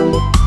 Bye. 0.00 0.39